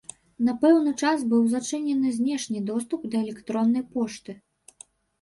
[0.45, 4.31] На пэўны час быў зачынены знешні доступ да электроннай пошты.